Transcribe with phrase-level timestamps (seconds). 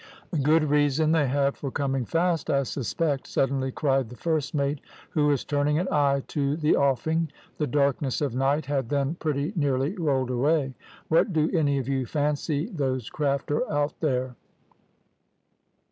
[0.33, 4.81] "`Good reason they have for coming fast, I suspect,' suddenly cried the first mate,
[5.11, 7.31] who was turning an eye to the offing.
[7.59, 10.73] The darkness of night had then pretty nearly rolled away.
[11.11, 14.35] `What do any of you fancy those craft are out there?'